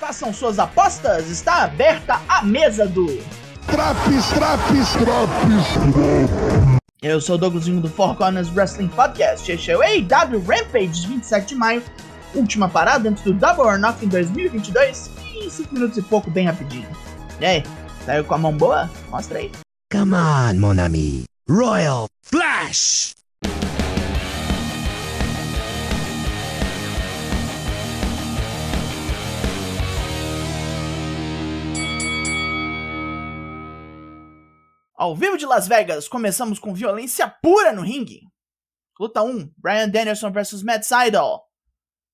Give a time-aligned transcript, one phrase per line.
[0.00, 3.06] Façam suas apostas, está aberta a mesa do
[3.66, 6.64] Traps, traps, traps.
[7.02, 9.52] Eu sou o Douglasinho do Four Corners Wrestling Podcast.
[9.52, 11.82] Este é o AW Rampage 27 de maio,
[12.34, 16.88] última parada antes do Double or Nothing 2022, em 5 minutos e pouco, bem rapidinho.
[17.38, 17.62] E aí,
[18.06, 18.90] saiu com a mão boa?
[19.10, 19.52] Mostra aí.
[19.92, 21.24] Come on, mon ami.
[21.46, 23.12] Royal Flash!
[35.00, 38.20] Ao vivo de Las Vegas, começamos com violência pura no ringue.
[39.00, 41.40] Luta 1, Brian Danielson vs Matt Seidel.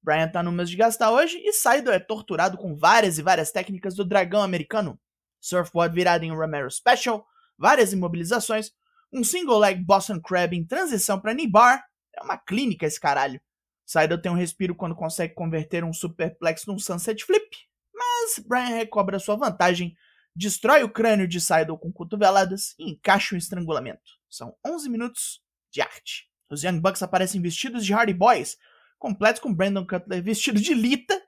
[0.00, 3.50] Brian tá no mês de gastar hoje e Seidel é torturado com várias e várias
[3.50, 4.96] técnicas do dragão americano.
[5.40, 7.26] Surfboard virado em Romero Special,
[7.58, 8.70] várias imobilizações,
[9.12, 11.84] um single leg Boston Crab em transição para knee bar.
[12.14, 13.40] É uma clínica esse caralho.
[13.84, 17.50] Seidel tem um respiro quando consegue converter um superplex num sunset flip,
[17.92, 19.96] mas Brian recobra sua vantagem
[20.36, 24.18] destrói o crânio de Seidel com cotoveladas e encaixa o estrangulamento.
[24.28, 25.42] São 11 minutos
[25.72, 26.30] de arte.
[26.50, 28.56] Os Young Bucks aparecem vestidos de Hardy Boys,
[28.98, 31.20] completos com Brandon Cutler vestido de Lita,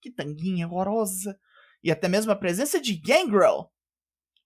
[0.00, 1.38] que tanguinha horrorosa,
[1.82, 3.70] e até mesmo a presença de Gangrel.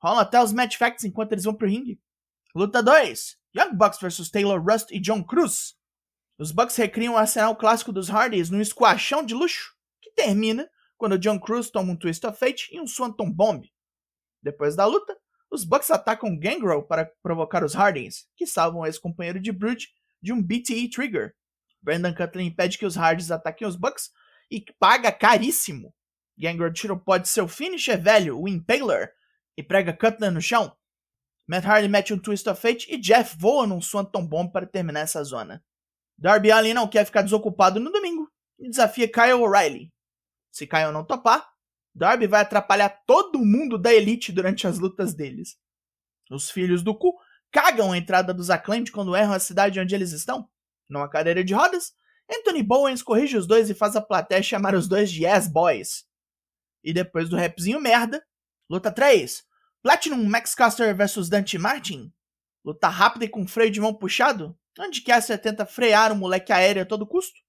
[0.02, 2.00] Rola até os match facts enquanto eles vão pro ringue.
[2.54, 5.74] Luta 2: Young Bucks vs Taylor Rust e John Cruz.
[6.38, 11.18] Os Bucks recriam o arsenal clássico dos Hardys num squashão de luxo, que termina quando
[11.18, 13.66] John Cruz toma um Twist of Fate e um Swanton Bomb.
[14.46, 15.12] Depois da luta,
[15.50, 19.88] os Bucks atacam Gangrel para provocar os Hardys, que salvam o ex-companheiro de Brood
[20.22, 21.34] de um BTE Trigger.
[21.82, 24.12] Brandon Cutler impede que os Hardys ataquem os Bucks
[24.48, 25.92] e paga caríssimo.
[26.38, 29.12] Gangrel tira o pó de seu finisher velho, o Impaler,
[29.56, 30.76] e prega Cutler no chão.
[31.48, 35.00] Matt Hardy mete um Twist of Fate e Jeff voa num Swanton Bomb para terminar
[35.00, 35.60] essa zona.
[36.16, 38.30] Darby Allin não quer ficar desocupado no domingo
[38.60, 39.92] e desafia Kyle O'Reilly.
[40.52, 41.44] Se Kyle não topar,
[41.96, 45.56] Darby vai atrapalhar todo mundo da Elite durante as lutas deles.
[46.30, 47.14] Os filhos do cu
[47.50, 50.46] cagam a entrada dos Acclaimed quando erram a cidade onde eles estão.
[50.90, 51.94] Numa cadeira de rodas,
[52.30, 56.04] Anthony Bowens corrige os dois e faz a plateia chamar os dois de Yes Boys.
[56.84, 58.22] E depois do rapzinho merda,
[58.68, 59.42] luta 3.
[59.82, 62.12] Platinum Max Caster vs Dante Martin.
[62.62, 66.82] Luta rápida e com freio de mão puxado, onde Caster tenta frear o moleque aéreo
[66.82, 67.40] a todo custo,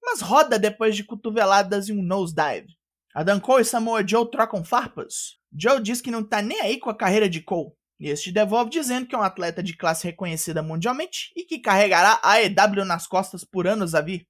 [0.00, 2.75] mas roda depois de cotoveladas e um nosedive.
[3.16, 5.38] Adam Cole e Samoa Joe trocam farpas.
[5.50, 7.72] Joe diz que não tá nem aí com a carreira de Cole.
[7.98, 12.20] E este devolve dizendo que é um atleta de classe reconhecida mundialmente e que carregará
[12.22, 14.28] a AEW nas costas por anos a vir.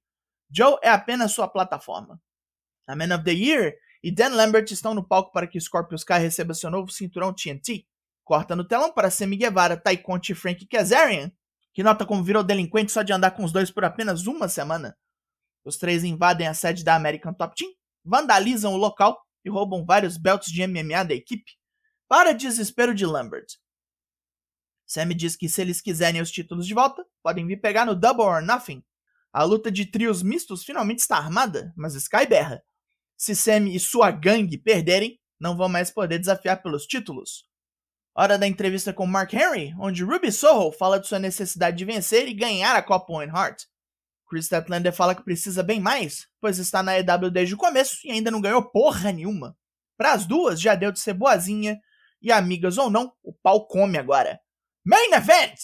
[0.49, 2.17] Joe é apenas sua plataforma.
[2.87, 6.19] A Man of the Year e Dan Lambert estão no palco para que Scorpio Sky
[6.19, 7.85] receba seu novo cinturão TNT.
[8.23, 11.29] Corta no telão para Sammy Guevara, Ty Conte e Frank Kazarian,
[11.73, 14.97] que nota como virou delinquente só de andar com os dois por apenas uma semana.
[15.65, 17.69] Os três invadem a sede da American Top Team
[18.07, 21.51] vandalizam o local e roubam vários belts de MMA da equipe,
[22.07, 23.47] para desespero de Lambert.
[24.85, 28.25] Sammy diz que se eles quiserem os títulos de volta, podem vir pegar no Double
[28.25, 28.83] or Nothing.
[29.33, 32.63] A luta de trios mistos finalmente está armada, mas Sky berra.
[33.17, 37.45] Se Sammy e sua gangue perderem, não vão mais poder desafiar pelos títulos.
[38.15, 42.27] Hora da entrevista com Mark Henry, onde Ruby Soho fala de sua necessidade de vencer
[42.27, 43.63] e ganhar a Copa Owen Hart.
[44.27, 48.11] Chris Statlander fala que precisa bem mais, pois está na EW desde o começo e
[48.11, 49.57] ainda não ganhou porra nenhuma.
[49.97, 51.79] Para as duas, já deu de ser boazinha,
[52.21, 54.39] e amigas ou não, o pau come agora.
[54.85, 55.55] Main Event!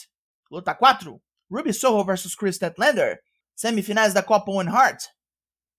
[0.50, 1.22] Luta 4:
[1.52, 3.19] Ruby Soho vs Chris Statlander.
[3.56, 5.03] Semifinais da Copa One Heart.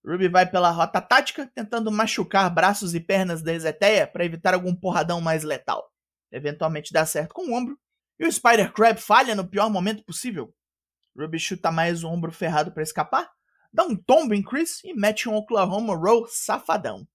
[0.06, 4.75] Ruby vai pela rota tática, tentando machucar braços e pernas da Ezeteia para evitar algum
[4.75, 5.91] porradão mais letal.
[6.31, 7.78] Eventualmente dá certo com o ombro,
[8.19, 10.55] e o Spider Crab falha no pior momento possível,
[11.16, 13.30] Ruby chuta mais o ombro ferrado para escapar,
[13.72, 17.06] dá um tombo em Chris e mete um Oklahoma Roll safadão.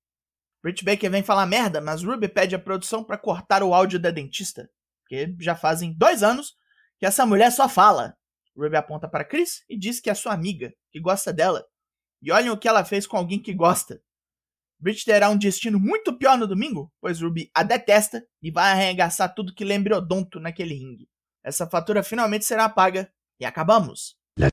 [0.61, 4.11] Britt Baker vem falar merda, mas Ruby pede à produção para cortar o áudio da
[4.11, 4.69] dentista,
[5.01, 6.55] porque já fazem dois anos
[6.97, 8.15] que essa mulher só fala.
[8.57, 11.65] Ruby aponta para Chris e diz que é sua amiga, que gosta dela.
[12.21, 14.01] E olhem o que ela fez com alguém que gosta.
[14.77, 19.33] Britt terá um destino muito pior no domingo, pois Ruby a detesta e vai arregaçar
[19.33, 21.09] tudo que lembre Odonto naquele ringue.
[21.41, 23.09] Essa fatura finalmente será paga
[23.39, 24.17] e acabamos.
[24.37, 24.47] Le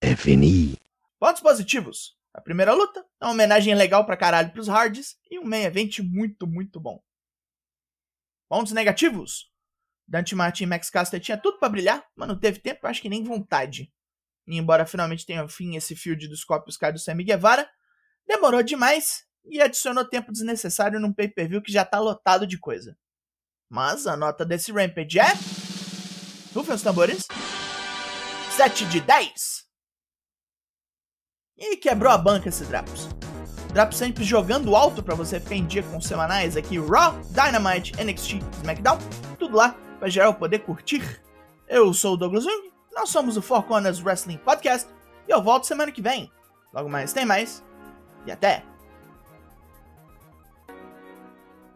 [0.00, 0.76] est fini.
[1.18, 2.16] Pontos positivos.
[2.34, 5.98] A primeira luta é uma homenagem legal pra caralho pros Hardys e um main event
[6.00, 7.02] muito, muito bom.
[8.48, 9.50] Pontos negativos.
[10.08, 13.08] Dante Martin e Max Caster tinha tudo para brilhar, mas não teve tempo, acho que
[13.08, 13.92] nem vontade.
[14.46, 17.68] E embora finalmente tenha fim esse field dos Scorpius Sky do Sammy Guevara,
[18.26, 22.96] demorou demais e adicionou tempo desnecessário num pay-per-view que já tá lotado de coisa.
[23.70, 25.32] Mas a nota desse Rampage é...
[26.54, 27.26] Rufem os tambores.
[28.62, 29.66] 7 de 10.
[31.58, 33.08] E quebrou a banca esse Drapos.
[33.72, 37.92] Drop sempre jogando alto para você ficar em dia com os semanais aqui Raw, Dynamite,
[38.00, 38.98] NXT, SmackDown,
[39.36, 41.02] tudo lá para geral poder curtir.
[41.66, 44.88] Eu sou o Douglas Jung, nós somos o Four Corners Wrestling Podcast
[45.26, 46.30] e eu volto semana que vem.
[46.72, 47.64] Logo mais tem mais
[48.24, 48.64] e até!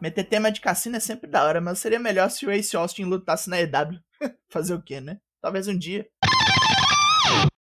[0.00, 3.06] Meter tema de cassino é sempre da hora, mas seria melhor se o Ace Austin
[3.06, 3.98] lutasse na EW.
[4.48, 5.18] Fazer o quê, né?
[5.46, 6.08] Talvez um dia.